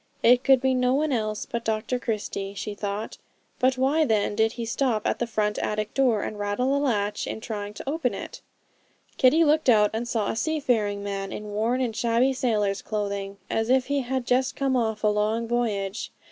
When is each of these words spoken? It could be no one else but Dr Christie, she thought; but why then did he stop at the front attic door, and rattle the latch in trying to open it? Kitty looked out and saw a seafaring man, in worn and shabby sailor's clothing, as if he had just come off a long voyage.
It 0.23 0.43
could 0.43 0.61
be 0.61 0.73
no 0.73 0.95
one 0.95 1.11
else 1.11 1.45
but 1.45 1.63
Dr 1.63 1.99
Christie, 1.99 2.55
she 2.55 2.73
thought; 2.73 3.19
but 3.59 3.77
why 3.77 4.03
then 4.03 4.33
did 4.35 4.53
he 4.53 4.65
stop 4.65 5.05
at 5.05 5.19
the 5.19 5.27
front 5.27 5.59
attic 5.59 5.93
door, 5.93 6.23
and 6.23 6.39
rattle 6.39 6.71
the 6.71 6.79
latch 6.79 7.27
in 7.27 7.39
trying 7.39 7.75
to 7.75 7.87
open 7.87 8.15
it? 8.15 8.41
Kitty 9.17 9.43
looked 9.43 9.69
out 9.69 9.91
and 9.93 10.07
saw 10.07 10.31
a 10.31 10.35
seafaring 10.35 11.03
man, 11.03 11.31
in 11.31 11.51
worn 11.51 11.81
and 11.81 11.95
shabby 11.95 12.33
sailor's 12.33 12.81
clothing, 12.81 13.37
as 13.47 13.69
if 13.69 13.85
he 13.85 13.99
had 13.99 14.25
just 14.25 14.55
come 14.55 14.75
off 14.75 15.03
a 15.03 15.07
long 15.07 15.47
voyage. 15.47 16.11